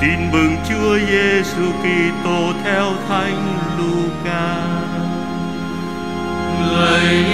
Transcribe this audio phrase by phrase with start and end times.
[0.00, 4.56] Tin mừng Chúa Giêsu Kitô theo Thánh Luca.
[6.72, 7.24] Lạy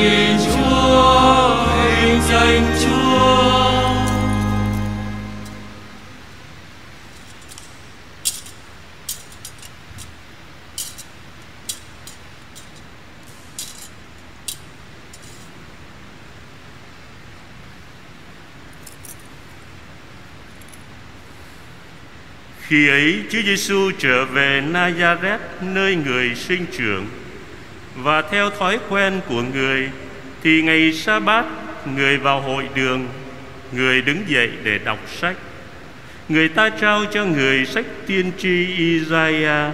[0.47, 3.74] Chúa, hình danh Chúa.
[22.75, 27.07] Khi ấy, Chúa Giêsu trở về Nazareth, nơi người sinh trưởng.
[27.97, 29.91] Và theo thói quen của người,
[30.43, 31.45] thì ngày sa bát
[31.95, 33.09] người vào hội đường,
[33.73, 35.37] người đứng dậy để đọc sách.
[36.29, 39.73] Người ta trao cho người sách tiên tri Isaiah.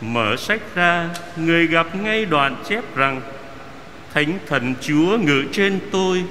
[0.00, 3.20] Mở sách ra, người gặp ngay đoạn chép rằng,
[4.14, 6.24] thánh thần Chúa ngự trên tôi,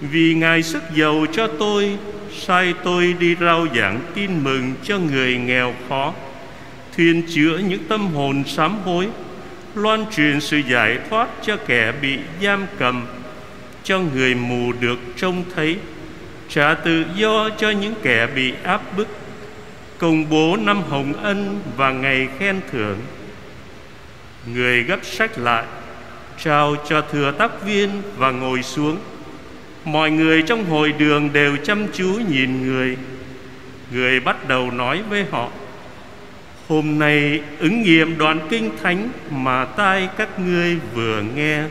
[0.00, 1.98] vì ngài sức giàu cho tôi
[2.32, 6.14] sai tôi đi rao giảng tin mừng cho người nghèo khó.
[6.96, 9.08] Thuyên chữa những tâm hồn sám hối,
[9.74, 13.06] loan truyền sự giải thoát cho kẻ bị giam cầm,
[13.84, 15.76] cho người mù được trông thấy,
[16.48, 19.08] trả tự do cho những kẻ bị áp bức.
[19.98, 22.98] Công bố năm hồng ân và ngày khen thưởng.
[24.54, 25.64] Người gấp sách lại,
[26.38, 28.98] trao cho thừa tác viên và ngồi xuống
[29.84, 32.96] mọi người trong hội đường đều chăm chú nhìn người
[33.90, 35.48] người bắt đầu nói với họ
[36.68, 41.62] hôm nay ứng nghiệm đoạn kinh thánh mà tai các ngươi vừa nghe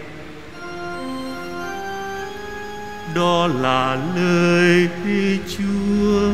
[3.15, 4.87] đó là lời
[5.57, 6.31] chúa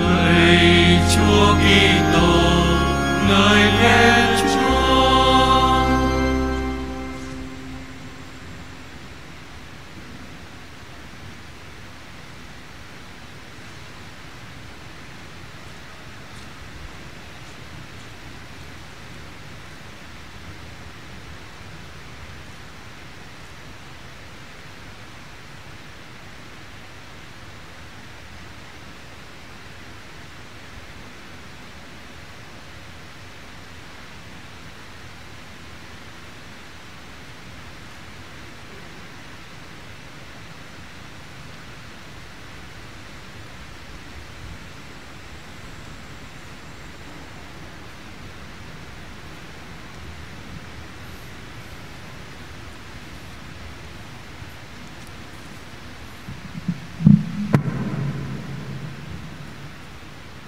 [0.00, 2.28] lời Chúa Kitô,
[3.28, 4.63] ngợi nghe Chúa.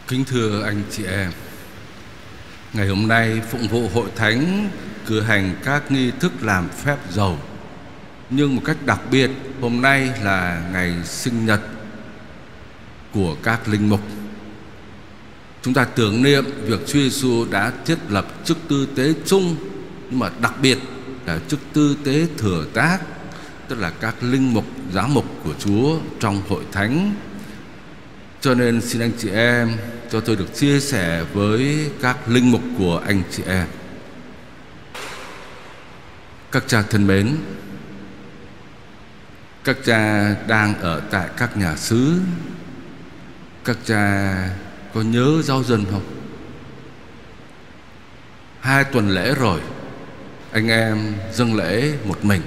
[0.09, 1.33] Kính thưa anh chị em
[2.73, 4.71] Ngày hôm nay phụng vụ hội thánh
[5.07, 7.39] cử hành các nghi thức làm phép dầu.
[8.31, 9.31] Nhưng một cách đặc biệt
[9.61, 11.61] hôm nay là ngày sinh nhật
[13.15, 14.01] của các linh mục.
[15.63, 19.57] Chúng ta tưởng niệm việc Chúa Giêsu đã thiết lập chức tư tế chung
[20.11, 20.79] Nhưng mà đặc biệt
[21.27, 22.99] là chức tư tế thừa tác
[23.69, 27.15] Tức là các linh mục, giám mục của Chúa trong hội thánh
[28.47, 29.77] cho nên xin anh chị em
[30.11, 33.67] cho tôi được chia sẻ với các linh mục của anh chị em.
[36.53, 37.37] Các cha thân mến,
[39.65, 42.21] các cha đang ở tại các nhà xứ.
[43.65, 44.35] Các cha
[44.95, 46.05] có nhớ giáo dân không?
[48.61, 49.61] Hai tuần lễ rồi,
[50.53, 52.43] anh em dâng lễ một mình,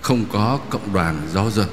[0.00, 1.66] không có cộng đoàn giáo dân.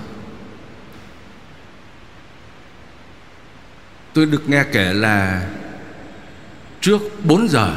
[4.14, 5.48] Tôi được nghe kể là
[6.82, 7.76] trước 4 giờ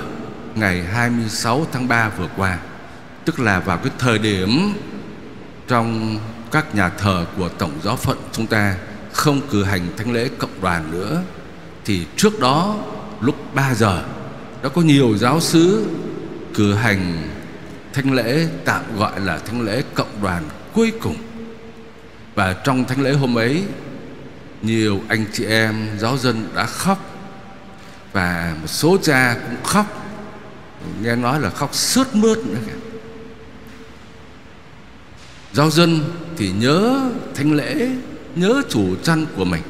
[0.55, 2.59] ngày 26 tháng 3 vừa qua,
[3.25, 4.75] Tức là vào cái thời điểm
[5.69, 6.19] trong
[6.51, 8.77] các nhà thờ của Tổng giáo phận chúng ta
[9.13, 11.23] không cử hành thánh lễ cộng đoàn nữa,
[11.85, 12.77] Thì trước đó
[13.21, 14.05] lúc 3 giờ
[14.63, 15.87] đã có nhiều giáo sứ
[16.55, 17.29] cử hành
[17.93, 20.43] thánh lễ, tạm gọi là thánh lễ cộng đoàn
[20.73, 21.17] cuối cùng.
[22.35, 23.63] Và trong thánh lễ hôm ấy
[24.67, 27.13] nhiều anh chị em, giáo dân đã khóc.
[28.13, 29.87] Và một số cha cũng khóc.
[31.03, 32.73] Nghe nói là khóc sướt mướt nữa kìa.
[35.53, 36.01] Giáo dân
[36.37, 37.91] thì nhớ thánh lễ,
[38.37, 39.63] nhớ chủ chăn của mình.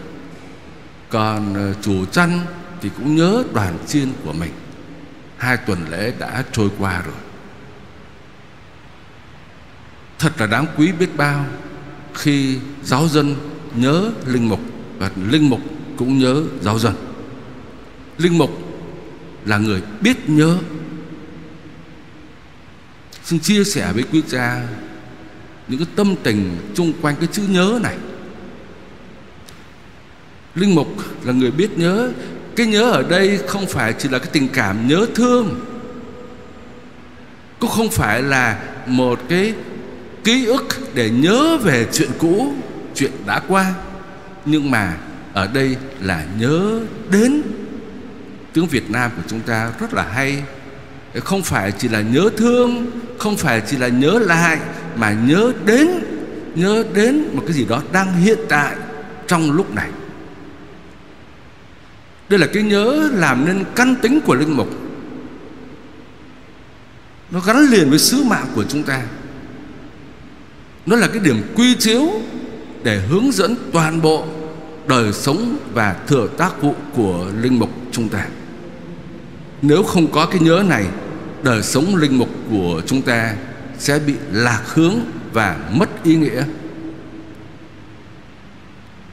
[1.09, 2.41] Còn ờ, chủ chăn
[2.81, 4.53] thì cũng nhớ đoàn chiên của mình.
[5.37, 7.15] Hai tuần lễ đã trôi qua rồi.
[10.19, 11.47] Thật là đáng quý biết bao
[12.15, 13.37] khi giáo dân
[13.75, 14.61] nhớ linh mục
[14.99, 15.61] và linh mục
[15.97, 16.95] cũng nhớ giáo dân.
[18.19, 18.51] Linh mục
[19.45, 20.59] là người biết nhớ.
[23.25, 24.63] Xin chia sẻ với quý cha
[25.69, 27.97] những cái tâm tình chung quanh cái chữ nhớ này.
[30.55, 30.89] Linh mục
[31.25, 32.11] là người biết nhớ.
[32.57, 35.61] Cái nhớ ở đây không phải chỉ là cái tình cảm nhớ thương.
[37.59, 39.55] Cũng không phải là một cái
[40.25, 42.55] ký ức để nhớ về chuyện cũ,
[42.95, 43.75] chuyện đã qua
[44.47, 44.97] nhưng mà
[45.33, 47.43] ở đây là nhớ đến
[48.53, 50.43] tiếng Việt Nam của chúng ta rất là hay.
[51.25, 52.87] Không phải chỉ là nhớ thương,
[53.19, 54.59] không phải chỉ là nhớ lại,
[54.97, 55.89] mà nhớ đến
[56.55, 58.77] nhớ đến một cái gì đó đang hiện tại
[59.27, 59.91] trong lúc này.
[62.29, 64.69] Đây là cái nhớ làm nên căn tính của linh mục.
[67.31, 69.03] Nó gắn liền với sứ mạng của chúng ta.
[70.87, 72.11] Nó là cái điểm quy chiếu
[72.83, 74.27] để hướng dẫn toàn bộ
[74.89, 78.27] đời sống và thừa tác vụ của linh mục chúng ta.
[79.63, 80.87] Nếu không có cái nhớ này,
[81.43, 83.35] đời sống linh mục của chúng ta
[83.79, 84.95] sẽ bị lạc hướng
[85.33, 86.45] và mất ý nghĩa.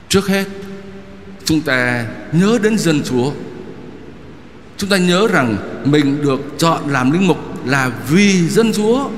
[0.09, 0.45] Trước hết,
[1.45, 3.31] chúng ta nhớ đến dân chúa.
[4.77, 9.09] Chúng ta nhớ rằng mình được chọn làm linh mục là vì dân chúa.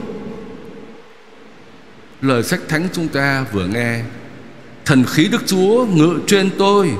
[2.21, 4.03] Lời sách thánh chúng ta vừa nghe
[4.85, 6.91] thần khí đức chúa ngự trên tôi,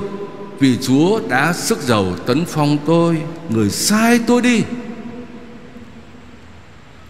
[0.58, 3.22] vì chúa đã sức giàu tấn phong tôi.
[3.48, 4.62] Người sai tôi đi.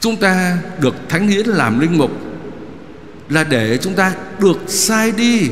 [0.00, 2.11] Chúng ta được thánh hiến làm linh mục
[3.28, 5.50] là để chúng ta được sai đi,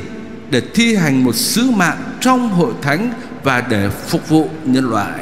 [0.50, 3.12] để thi hành một sứ mạng trong hội thánh
[3.42, 5.20] và để phục vụ nhân loại.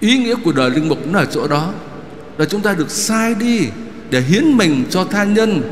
[0.00, 1.72] Ý nghĩa của đời linh mục nó ở chỗ đó,
[2.38, 3.60] là chúng ta được sai đi
[4.10, 5.62] để hiến mình cho tha nhân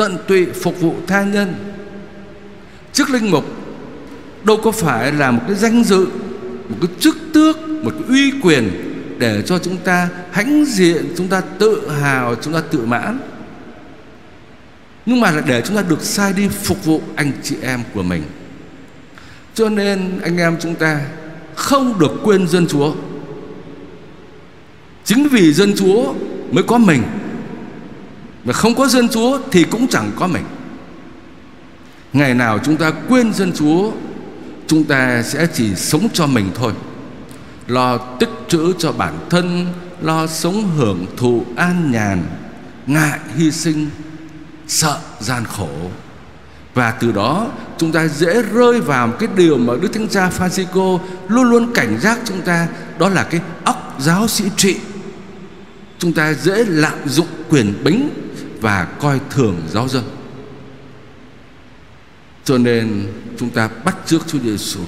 [0.00, 1.54] tận tụy phục vụ tha nhân.
[2.92, 3.44] Chức linh mục,
[4.44, 6.06] đâu có phải là một cái danh dự,
[6.68, 8.70] một cái chức tước, một cái uy quyền
[9.18, 13.18] để cho chúng ta hãnh diện, chúng ta tự hào, chúng ta tự mãn.
[15.06, 18.02] Nhưng mà là để chúng ta được sai đi phục vụ anh chị em của
[18.02, 18.22] mình.
[19.54, 21.00] Cho nên anh em chúng ta
[21.54, 22.94] không được quên dân chúa.
[25.04, 26.14] Chính vì dân chúa
[26.50, 27.02] mới có mình
[28.44, 30.44] mà không có dân chúa thì cũng chẳng có mình.
[32.12, 33.92] Ngày nào chúng ta quên dân chúa,
[34.66, 36.72] chúng ta sẽ chỉ sống cho mình thôi.
[37.66, 39.66] Lo tích trữ cho bản thân,
[40.02, 42.22] lo sống hưởng thụ an nhàn,
[42.86, 43.90] ngại hy sinh,
[44.66, 45.68] sợ gian khổ.
[46.74, 47.48] Và từ đó,
[47.78, 50.98] chúng ta dễ rơi vào một cái điều mà Đức Thánh Cha Francisco
[51.28, 54.76] luôn luôn cảnh giác chúng ta, đó là cái óc giáo sĩ trị.
[55.98, 58.10] Chúng ta dễ lạm dụng quyền bính
[58.60, 60.04] và coi thường giáo dân.
[62.44, 64.80] Cho nên chúng ta bắt trước Chúa Giêsu.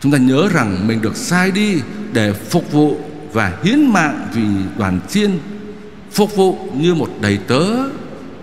[0.00, 1.80] Chúng ta nhớ rằng mình được sai đi
[2.12, 3.00] để phục vụ
[3.32, 4.44] và hiến mạng vì
[4.78, 5.38] đoàn chiên,
[6.10, 7.64] phục vụ như một đầy tớ,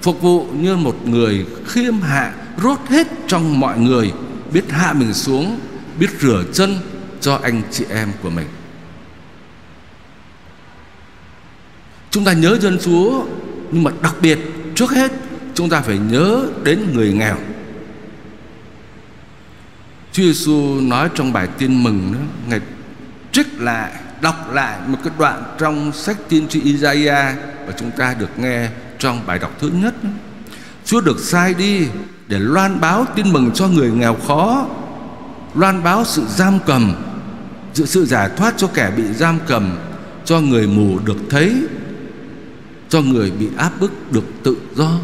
[0.01, 2.33] phục vụ như một người khiêm hạ,
[2.63, 4.13] rốt hết trong mọi người,
[4.53, 5.59] biết hạ mình xuống,
[5.99, 6.77] biết rửa chân
[7.21, 8.47] cho anh chị em của mình.
[12.11, 13.25] Chúng ta nhớ dân chúa
[13.71, 14.39] nhưng mà đặc biệt
[14.75, 15.11] trước hết
[15.53, 17.37] chúng ta phải nhớ đến người nghèo
[20.11, 22.19] Chúa Giêsu nói trong bài tin mừng đó,
[22.49, 22.59] Ngài
[23.31, 27.35] trích lại, đọc lại một cái đoạn trong sách tiên tri Isaiah
[27.67, 28.69] và chúng ta được nghe
[28.99, 29.93] trong bài đọc thứ nhất.
[30.85, 31.87] Chúa được sai đi
[32.27, 34.67] để loan báo tin mừng cho người nghèo khó,
[35.55, 36.95] loan báo sự giam cầm,
[37.73, 39.77] sự sự giải thoát cho kẻ bị giam cầm,
[40.25, 41.53] cho người mù được thấy,
[42.89, 44.99] cho người bị áp bức được tự do.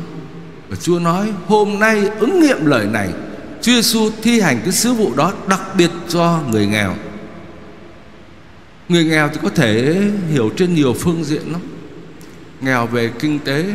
[0.69, 3.13] Và Chúa nói, hôm nay ứng nghiệm lời này,
[3.61, 6.95] Chúa Giêsu thi hành cái sứ vụ đó đặc biệt cho người nghèo
[8.89, 11.61] Người nghèo thì có thể hiểu trên nhiều phương diện lắm
[12.61, 13.65] Nghèo về kinh tế,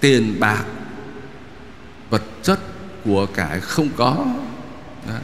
[0.00, 0.64] Tiền bạc,
[2.10, 2.60] Vật chất
[3.04, 4.26] của cải không có
[5.08, 5.14] đó.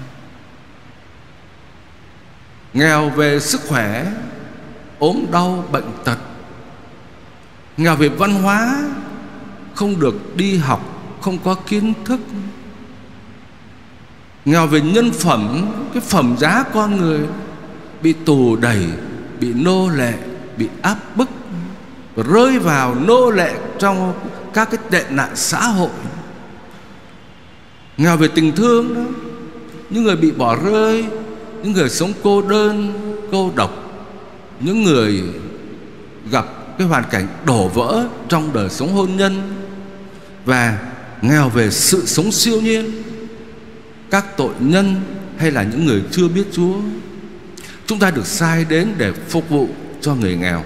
[2.74, 4.06] Nghèo về sức khỏe,
[4.98, 6.18] ốm đau bệnh tật
[7.76, 8.82] nghèo về văn hóa
[9.74, 10.80] không được đi học,
[11.20, 12.20] không có kiến thức.
[14.44, 17.20] Nghèo về nhân phẩm, cái phẩm giá con người
[18.02, 18.86] bị tù đẩy,
[19.40, 20.14] bị nô lệ,
[20.56, 21.28] bị áp bức,
[22.16, 24.12] rơi vào nô lệ trong
[24.54, 25.90] các cái tệ nạn xã hội.
[27.96, 29.02] Nghèo về tình thương đó
[29.90, 31.04] những người bị bỏ rơi,
[31.62, 32.92] những người sống cô đơn,
[33.32, 33.70] cô độc,
[34.60, 35.24] những người
[36.30, 36.46] gặp
[36.78, 39.54] cái hoàn cảnh đổ vỡ trong đời sống hôn nhân
[40.44, 40.78] và
[41.22, 43.02] nghèo về sự sống siêu nhiên,
[44.10, 45.00] các tội nhân
[45.36, 46.74] hay là những người chưa biết Chúa,
[47.86, 49.68] chúng ta được sai đến để phục vụ
[50.00, 50.64] cho người nghèo.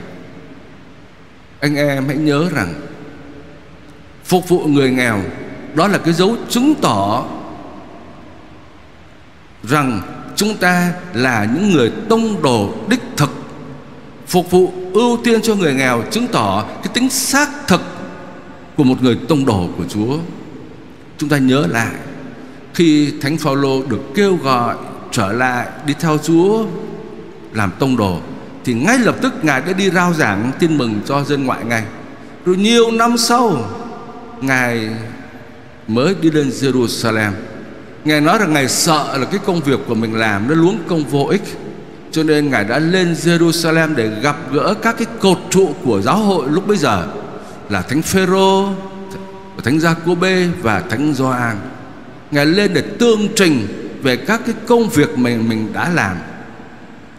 [1.61, 2.75] Anh em hãy nhớ rằng,
[4.25, 5.23] phục vụ người nghèo
[5.75, 7.25] đó là cái dấu chứng tỏ
[9.63, 10.01] rằng
[10.37, 13.31] chúng ta là những người tông đồ đích thực
[14.31, 17.81] phục vụ ưu tiên cho người nghèo chứng tỏ cái tính xác thực
[18.77, 20.19] của một người tông đồ của Chúa.
[21.19, 21.95] Chúng ta nhớ lại,
[22.75, 24.77] khi Thánh Phaolô được kêu gọi
[25.11, 26.65] trở lại đi theo Chúa
[27.53, 28.19] làm tông đồ,
[28.65, 31.83] thì ngay lập tức ngài đã đi rao giảng tin mừng cho dân ngoại ngay.
[32.45, 33.71] Rồi nhiều năm sau,
[34.41, 34.89] ngài
[35.89, 37.33] mới đi lên Jerusalem.
[38.05, 41.05] Ngài nói rằng ngài sợ là cái công việc của mình làm nó luống công
[41.05, 41.43] vô ích
[42.13, 46.17] cho nên Ngài đã lên Jerusalem để gặp gỡ các cái cột trụ của giáo
[46.17, 47.07] hội lúc bấy giờ
[47.69, 48.69] Là Thánh Phêrô,
[49.65, 51.57] Thánh Giacôbê và Thánh Gioan.
[52.31, 53.67] Ngài lên để tương trình
[54.03, 56.17] về các cái công việc mình mình đã làm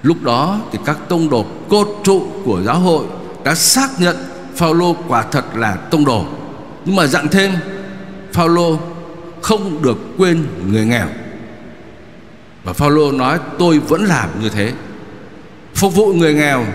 [0.04, 3.06] Lúc đó thì các tông đồ cột trụ của giáo hội
[3.44, 4.16] đã xác nhận
[4.56, 6.26] Phaolô quả thật là tông đồ.
[6.86, 7.52] Nhưng mà dặn thêm
[8.34, 8.80] Phaolô
[9.42, 11.08] không được quên người nghèo.
[12.72, 14.74] Và Phaolô nói, tôi vẫn làm như thế.
[15.76, 16.66] Phục vụ người nghèo,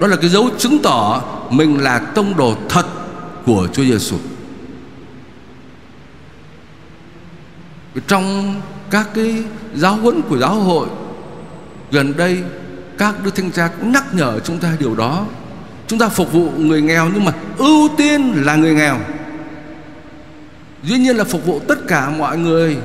[0.00, 2.86] Đó là cái dấu chứng tỏ Mình là tông đồ thật
[3.46, 4.16] của Chúa Giêsu.
[8.06, 8.54] Trong
[8.90, 10.88] các cái giáo huấn của giáo hội,
[11.90, 12.42] Gần đây
[12.98, 15.26] Các đức thanh tra cũng nhắc nhở chúng ta điều đó.
[15.86, 18.98] Chúng ta phục vụ người nghèo Nhưng mà ưu tiên là người nghèo.
[20.82, 22.76] Dĩ nhiên là phục vụ tất cả mọi người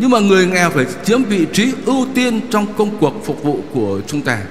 [0.00, 3.60] nhưng mà người nghèo phải chiếm vị trí ưu tiên trong công cuộc phục vụ
[3.72, 4.42] của chúng ta.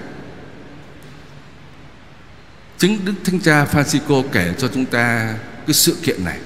[2.77, 5.35] Chính Đức Thánh Cha Francisco kể cho chúng ta
[5.67, 6.39] cái sự kiện này.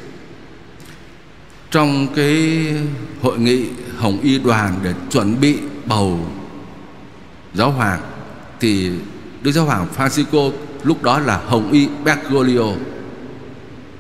[1.71, 2.65] Trong cái
[3.21, 3.65] hội nghị
[3.97, 6.19] Hồng Y đoàn để chuẩn bị bầu
[7.53, 8.01] giáo hoàng,
[8.59, 8.91] Thì
[9.41, 10.51] Đức Giáo hoàng Francisco
[10.83, 12.75] lúc đó là Hồng Y Bergoglio,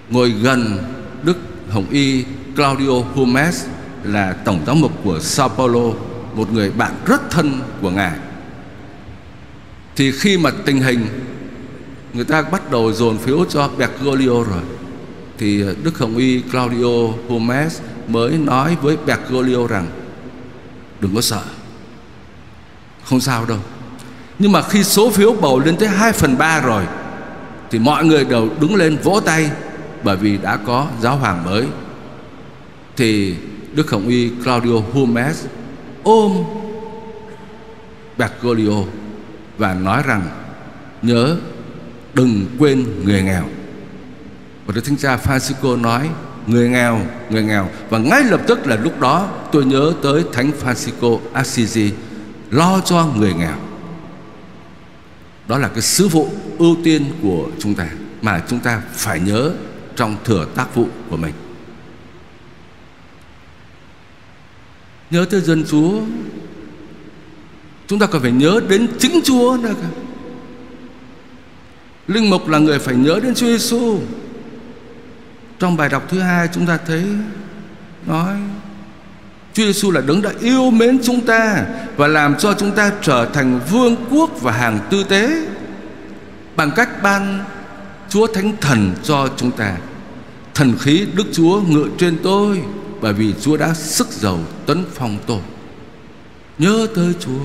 [0.09, 0.77] Ngồi gần
[1.23, 1.37] Đức
[1.69, 2.23] Hồng Y
[2.55, 3.65] Claudio Humes
[4.03, 5.91] là tổng giám mục của Sao Paulo,
[6.35, 8.19] một người bạn rất thân của ngài.
[9.95, 11.07] Thì khi mà tình hình
[12.13, 14.63] người ta bắt đầu dồn phiếu cho Bergoglio rồi
[15.37, 19.87] thì Đức Hồng Y Claudio Humes mới nói với Bergoglio rằng
[20.99, 21.41] đừng có sợ
[23.03, 23.57] không sao đâu
[24.39, 26.83] nhưng mà khi số phiếu bầu lên tới 2 phần 3 rồi
[27.71, 29.51] thì mọi người đều đứng lên vỗ tay
[30.03, 31.65] bởi vì đã có giáo hoàng mới
[32.95, 33.35] thì
[33.75, 35.45] Đức Hồng Y Claudio Humes
[36.03, 36.43] ôm
[38.17, 38.83] Bergoglio
[39.57, 40.21] và nói rằng
[41.01, 41.37] nhớ
[42.13, 43.43] đừng quên người nghèo.
[44.65, 46.09] Và Đức Thánh Cha Francisco nói
[46.47, 46.99] người nghèo,
[47.29, 51.91] người nghèo và ngay lập tức là lúc đó tôi nhớ tới Thánh Francisco Assisi
[52.51, 53.55] lo cho người nghèo.
[55.47, 57.89] Đó là cái sứ vụ ưu tiên của chúng ta
[58.21, 59.51] mà chúng ta phải nhớ
[59.95, 61.33] trong thừa tác vụ của mình.
[65.13, 66.01] Nhớ tới dân Chúa
[67.87, 69.87] Chúng ta cần phải nhớ đến chính Chúa nữa cả
[72.07, 73.99] Linh mục là người phải nhớ đến Chúa Giêsu.
[75.59, 77.03] Trong bài đọc thứ hai chúng ta thấy,
[78.07, 78.35] nói,
[79.53, 81.65] Chúa Giêsu là đấng đã yêu mến chúng ta
[81.97, 85.47] và làm cho chúng ta trở thành vương quốc và hàng tư tế
[86.55, 87.43] bằng cách ban
[88.09, 89.77] Chúa Thánh Thần cho chúng ta.
[90.53, 92.63] Thần khí Đức Chúa ngự trên tôi
[93.03, 95.39] bởi vì Chúa đã sức giàu tấn phong tôi.
[96.57, 97.41] Nhớ tới Chúa.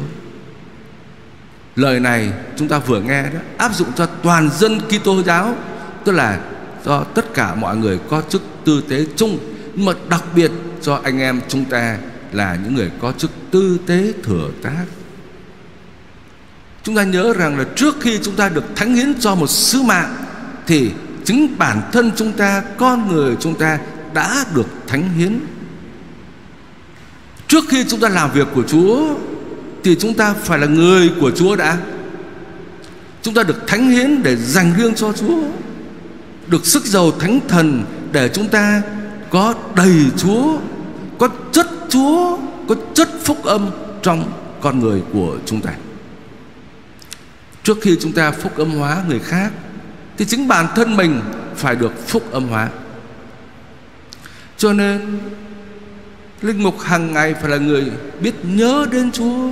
[1.77, 5.57] Lời này chúng ta vừa nghe đó Áp dụng cho toàn dân Kitô giáo.
[6.05, 6.41] Tức là
[6.85, 9.39] cho tất cả mọi người có chức tư tế chung
[9.75, 10.51] mà đặc biệt
[10.83, 11.99] cho anh em chúng ta
[12.33, 14.85] Là những người có chức tư tế thừa tác.
[16.83, 19.83] Chúng ta nhớ rằng là trước khi chúng ta được thánh hiến cho một sứ
[19.83, 20.17] mạng
[20.67, 20.91] Thì
[21.25, 23.79] chính bản thân chúng ta, con người chúng ta
[24.15, 25.41] đã được thánh hiến.
[27.49, 29.15] Trước khi chúng ta làm việc của Chúa,
[29.85, 31.79] Thì chúng ta phải là người của Chúa đã.
[33.23, 35.41] Chúng ta được thánh hiến để dành riêng cho Chúa,
[36.47, 38.83] Được sức giàu thánh thần Để chúng ta
[39.31, 40.59] có đầy Chúa,
[41.19, 42.39] Có chất Chúa,
[42.69, 43.71] Có chất phúc âm
[44.03, 45.71] trong con người của chúng ta.
[47.63, 49.53] Trước khi chúng ta phúc âm hóa người khác,
[50.17, 51.21] Thì chính bản thân mình
[51.57, 52.69] phải được phúc âm hóa.
[54.59, 55.19] Cho nên,
[56.43, 57.85] Linh mục hàng ngày phải là người
[58.21, 59.49] biết nhớ đến Chúa.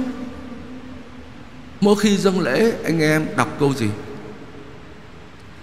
[1.80, 3.86] Mỗi khi dâng lễ, anh em đọc câu gì?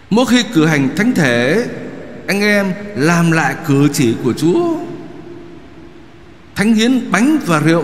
[0.09, 1.67] Mỗi khi cử hành thánh thể,
[2.27, 4.77] Anh em làm lại cử chỉ của Chúa.
[6.55, 7.83] Thánh hiến bánh và rượu.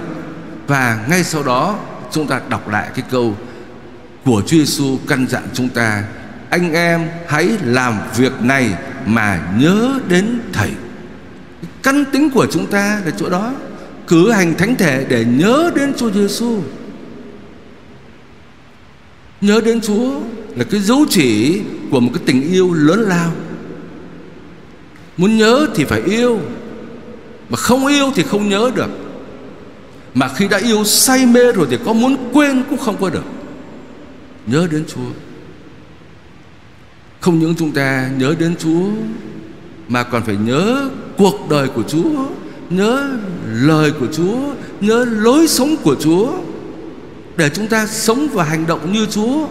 [0.68, 1.80] Và ngay sau đó,
[2.12, 3.38] chúng ta đọc lại cái câu
[4.26, 6.04] Của Chúa Giêsu căn dặn chúng ta,
[6.50, 8.74] Anh em hãy làm việc này
[9.06, 10.72] mà nhớ đến Thầy
[11.84, 13.54] căn tính của chúng ta là chỗ đó
[14.08, 16.62] cử hành thánh thể để nhớ đến Chúa Giêsu.
[19.42, 20.20] Nhớ đến Chúa
[20.56, 21.62] là cái dấu chỉ
[21.92, 23.32] của một cái tình yêu lớn lao.
[25.18, 26.40] Muốn nhớ thì phải yêu,
[27.50, 28.90] mà không yêu thì không nhớ được.
[30.14, 33.24] Mà khi đã yêu say mê rồi thì có muốn quên cũng không có được.
[34.46, 35.10] Nhớ đến Chúa.
[37.20, 38.90] Không những chúng ta nhớ đến Chúa
[39.88, 40.90] mà còn phải nhớ
[41.20, 42.26] cuộc đời của Chúa,
[42.70, 43.10] nhớ
[43.46, 44.40] lời của Chúa,
[44.82, 46.32] nhớ lối sống của Chúa
[47.38, 49.48] để chúng ta sống và hành động như Chúa.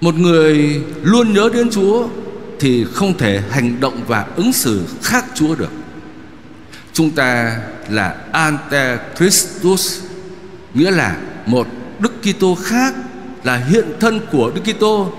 [0.00, 2.08] Một người luôn nhớ đến Chúa
[2.60, 5.70] thì không thể hành động và ứng xử khác Chúa được.
[6.92, 10.00] Chúng ta là Antechristus,
[10.74, 11.66] nghĩa là một
[11.98, 12.94] Đức Kitô khác
[13.44, 15.12] là hiện thân của Đức Kitô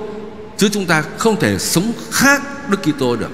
[0.58, 3.32] chứ chúng ta không thể sống khác Đức Kitô được.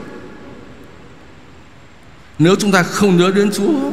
[2.40, 3.92] Nếu chúng ta không nhớ đến Chúa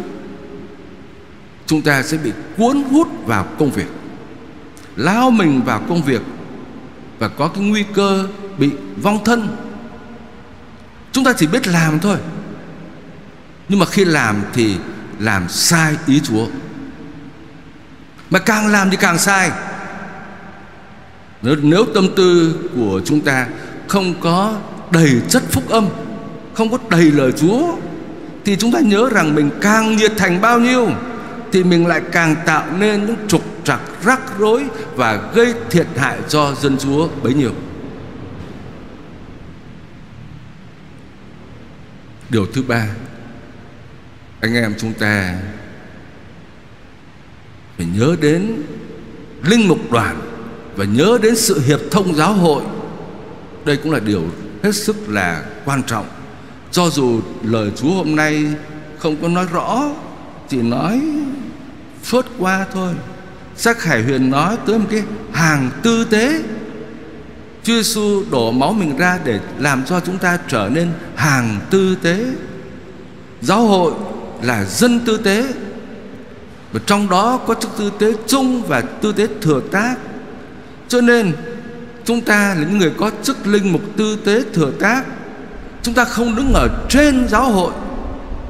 [1.66, 3.88] Chúng ta sẽ bị cuốn hút vào công việc
[4.96, 6.22] Lao mình vào công việc
[7.18, 8.70] Và có cái nguy cơ bị
[9.02, 9.56] vong thân.
[11.12, 12.16] Chúng ta chỉ biết làm thôi.
[13.68, 14.76] Nhưng mà khi làm thì
[15.18, 16.46] làm sai ý Chúa.
[18.30, 19.50] Mà càng làm thì càng sai.
[21.42, 23.46] Nếu, nếu tâm tư của chúng ta
[23.88, 24.54] không có
[24.90, 25.88] đầy chất phúc âm
[26.54, 27.76] Không có đầy lời Chúa
[28.44, 30.88] thì chúng ta nhớ rằng mình càng nhiệt thành bao nhiêu,
[31.52, 36.18] thì mình lại càng tạo nên những trục trặc, rắc rối và gây thiệt hại
[36.28, 37.52] cho dân chúa bấy nhiêu.
[42.28, 42.88] Điều thứ ba,
[44.40, 45.34] anh em chúng ta
[47.76, 48.62] phải nhớ đến
[49.42, 50.20] linh mục đoàn
[50.76, 52.62] và nhớ đến sự hiệp thông giáo hội.
[53.64, 54.22] Đây cũng là điều
[54.62, 56.06] hết sức là quan trọng
[56.72, 58.46] cho dù lời Chúa hôm nay
[58.98, 59.82] không có nói rõ,
[60.48, 61.00] Chỉ nói
[62.02, 62.94] phớt qua thôi.
[63.56, 65.02] Sắc Hải Huyền nói tới một cái
[65.32, 66.42] hàng tư tế
[67.62, 71.96] Chúa Giêsu đổ máu mình ra để làm cho chúng ta trở nên hàng tư
[72.02, 72.26] tế
[73.40, 73.92] Giáo hội
[74.42, 75.46] là dân tư tế
[76.72, 79.96] Và trong đó có chức tư tế chung và tư tế thừa tác.
[80.88, 81.32] Cho nên,
[82.04, 85.04] chúng ta là những người có chức linh mục tư tế thừa tác.
[85.82, 87.72] Chúng ta không đứng ở trên giáo hội,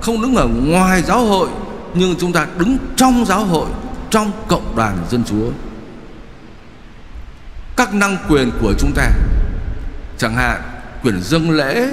[0.01, 1.49] Không đứng ở ngoài giáo hội,
[1.95, 3.68] Nhưng chúng ta đứng trong giáo hội,
[4.11, 5.51] Trong cộng đoàn dân chúa.
[7.77, 9.09] Các năng quyền của chúng ta,
[10.18, 10.61] Chẳng hạn,
[11.05, 11.88] quyền dâng lễ,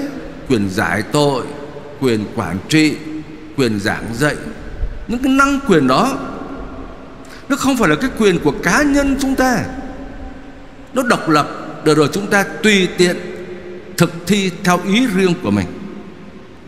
[0.48, 1.42] Quyền giải tội,
[2.00, 2.96] Quyền quản trị,
[3.56, 4.36] Quyền giảng dạy,
[5.08, 6.18] Những cái năng quyền đó,
[7.48, 9.64] Nó không phải là cái quyền của cá nhân chúng ta.
[10.94, 11.48] Nó độc lập,
[11.84, 13.29] Để rồi chúng ta tùy tiện
[14.00, 15.66] thực thi theo ý riêng của mình.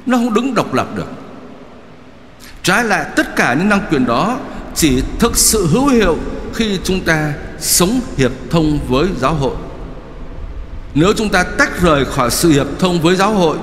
[0.07, 1.09] Nó không đứng độc lập được.
[2.63, 4.39] Trái lại, tất cả những năng quyền đó
[4.75, 6.19] chỉ thực sự hữu hiệu
[6.55, 9.57] khi chúng ta sống hiệp thông với giáo hội.
[10.95, 13.59] Nếu chúng ta tách rời khỏi sự hiệp thông với giáo hội,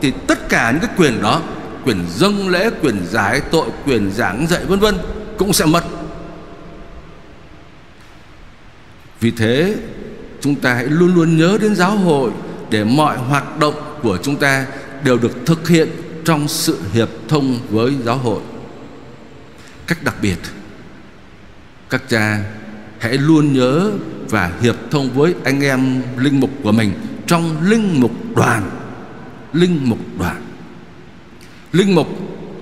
[0.00, 1.40] thì tất cả những cái quyền đó,
[1.84, 4.94] quyền dâng lễ, quyền giải tội, quyền giảng dạy, vân vân,
[5.38, 5.84] cũng sẽ mất.
[9.20, 9.74] Vì thế,
[10.40, 12.30] chúng ta hãy luôn luôn nhớ đến giáo hội
[12.70, 14.66] để mọi hoạt động của chúng ta
[15.04, 15.88] đều được thực hiện
[16.24, 18.40] trong sự hiệp thông với giáo hội.
[19.86, 20.38] Cách đặc biệt,
[21.90, 22.38] các cha
[22.98, 23.90] hãy luôn nhớ
[24.28, 26.92] và hiệp thông với anh em linh mục của mình
[27.26, 28.70] trong linh mục đoàn,
[29.52, 30.42] linh mục đoàn.
[31.72, 32.08] Linh mục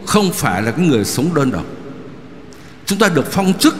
[0.07, 1.65] không phải là cái người sống đơn độc.
[2.87, 3.77] Chúng ta được phong chức,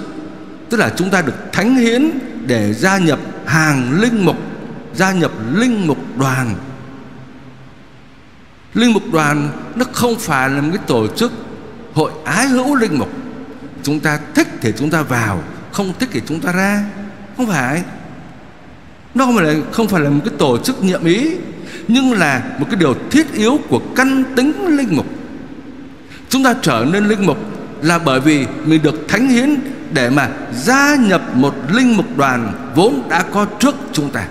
[0.71, 2.11] tức là chúng ta được thánh hiến
[2.47, 4.37] để gia nhập hàng linh mục
[4.97, 6.55] gia nhập linh mục đoàn.
[8.75, 11.33] Linh mục đoàn nó không phải là một cái tổ chức
[11.95, 13.09] hội ái hữu linh mục.
[13.83, 16.85] Chúng ta thích thì chúng ta vào, không thích thì chúng ta ra.
[17.37, 17.83] Không phải.
[19.15, 21.31] Nó không phải là, không phải là một cái tổ chức nhiệm ý,
[21.89, 25.07] nhưng là một cái điều thiết yếu của căn tính linh mục.
[26.29, 27.39] Chúng ta trở nên linh mục
[27.83, 29.57] là bởi vì mình được thánh hiến
[29.93, 34.27] để mà gia nhập một linh mục đoàn vốn đã có trước chúng ta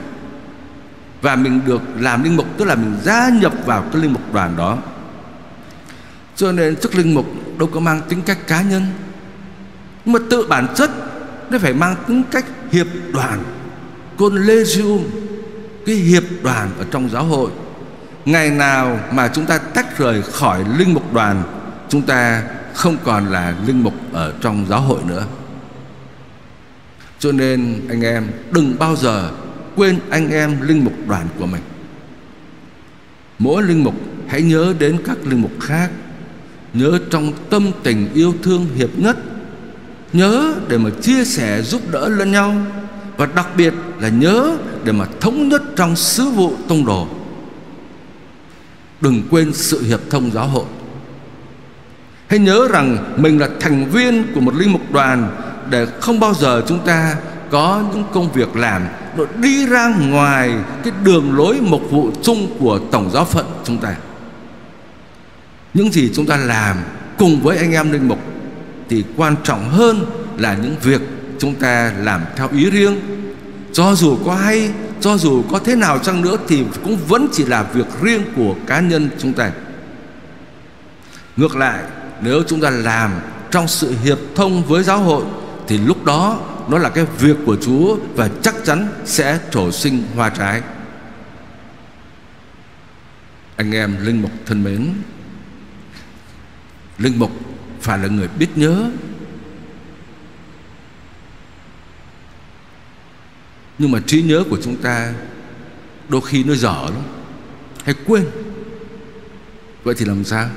[1.26, 4.34] và mình được làm linh mục, tức là mình gia nhập vào cái linh mục
[4.34, 4.78] đoàn đó.
[6.36, 7.26] Cho nên chức linh mục
[7.58, 8.86] đâu có mang tính cách cá nhân
[10.06, 10.92] nhưng mà tự bản chất
[11.50, 13.44] nó phải mang tính cách hiệp đoàn,
[14.18, 15.04] collegium,
[15.86, 17.52] cái hiệp đoàn ở trong giáo hội.
[18.26, 21.44] Ngày nào mà chúng ta tách rời khỏi linh mục đoàn,
[21.90, 25.26] chúng ta không còn là linh mục ở trong giáo hội nữa.
[27.20, 29.32] Cho nên anh em đừng bao giờ
[29.76, 31.62] quên anh em linh mục đoàn của mình.
[33.40, 33.96] Mỗi linh mục,
[34.28, 35.92] hãy nhớ đến các linh mục khác.
[36.74, 39.18] Nhớ trong tâm tình yêu thương hiệp nhất.
[40.14, 42.56] Nhớ để mà chia sẻ giúp đỡ lẫn nhau.
[43.18, 47.08] Và đặc biệt là nhớ để mà thống nhất trong sứ vụ tông đồ.
[49.02, 50.66] Đừng quên sự hiệp thông giáo hội.
[52.28, 55.36] Hãy nhớ rằng mình là thành viên của một linh mục đoàn
[55.70, 57.16] để không bao giờ chúng ta
[57.52, 58.82] có những công việc làm
[59.18, 63.78] nó đi ra ngoài cái đường lối mục vụ chung của tổng giáo phận chúng
[63.78, 63.96] ta.
[65.74, 66.78] Những gì chúng ta làm
[67.18, 68.20] cùng với anh em linh mục
[68.90, 70.06] thì quan trọng hơn
[70.38, 71.02] là những việc
[71.40, 73.00] chúng ta làm theo ý riêng.
[73.74, 74.70] Cho dù có hay,
[75.02, 78.56] cho dù có thế nào chăng nữa thì cũng vẫn chỉ là việc riêng của
[78.68, 79.52] cá nhân chúng ta.
[81.38, 81.84] Ngược lại,
[82.22, 83.12] nếu chúng ta làm
[83.52, 85.24] trong sự hiệp thông với giáo hội
[85.68, 90.04] thì lúc đó nó là cái việc của Chúa và chắc chắn sẽ trổ sinh
[90.16, 90.62] hoa trái.
[93.56, 94.94] Anh em linh mục thân mến,
[96.98, 97.32] linh mục
[97.82, 98.90] phải là người biết nhớ.
[103.78, 105.14] Nhưng mà trí nhớ của chúng ta
[106.10, 107.04] đôi khi nó dở lắm,
[107.84, 108.26] hay quên.
[109.84, 110.50] Vậy thì làm sao?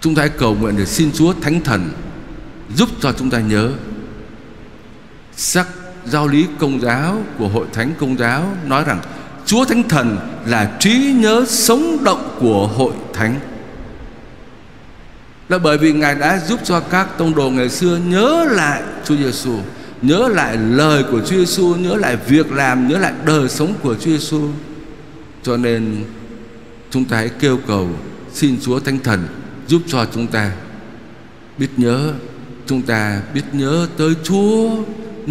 [0.00, 1.92] Chúng ta hãy cầu nguyện để xin Chúa Thánh Thần
[2.76, 3.72] giúp cho chúng ta nhớ
[5.40, 5.68] sắc
[6.04, 9.00] giáo lý công giáo của hội thánh công giáo nói rằng
[9.46, 13.40] Chúa Thánh Thần là trí nhớ sống động của hội thánh
[15.48, 19.16] là bởi vì Ngài đã giúp cho các tông đồ ngày xưa nhớ lại Chúa
[19.16, 19.56] Giêsu,
[20.02, 23.94] nhớ lại lời của Chúa Giêsu, nhớ lại việc làm, nhớ lại đời sống của
[23.94, 24.48] Chúa Giêsu.
[25.42, 26.04] Cho nên
[26.90, 27.88] chúng ta hãy kêu cầu
[28.32, 29.26] xin Chúa Thánh Thần
[29.66, 30.52] giúp cho chúng ta
[31.58, 32.12] biết nhớ,
[32.66, 34.70] chúng ta biết nhớ tới Chúa,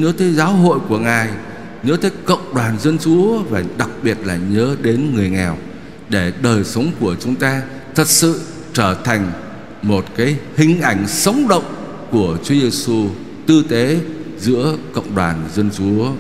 [0.01, 1.29] nhớ tới giáo hội của Ngài,
[1.83, 5.57] nhớ tới cộng đoàn dân Chúa và đặc biệt là nhớ đến người nghèo
[6.09, 7.62] để đời sống của chúng ta
[7.95, 8.41] thật sự
[8.73, 9.31] trở thành
[9.81, 11.63] một cái hình ảnh sống động
[12.12, 13.09] của Chúa Giêsu
[13.47, 13.99] tư tế
[14.39, 16.12] giữa cộng đoàn dân Chúa.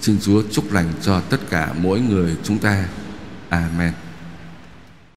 [0.00, 2.84] Xin Chúa chúc lành cho tất cả mỗi người chúng ta.
[3.48, 4.05] Amen.